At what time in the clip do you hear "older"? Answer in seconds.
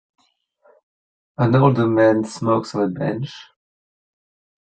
1.53-1.85